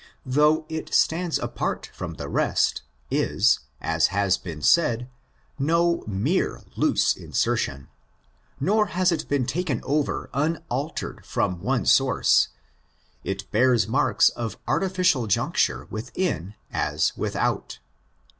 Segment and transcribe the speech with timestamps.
[0.25, 5.07] though it stands apart from the rest, 1s, as has been said,
[5.59, 7.87] no mere loose insertion;
[8.59, 12.47] nor has it been taken over unaltered from one source;
[13.23, 17.77] it bears marks of artificial juncture within as without.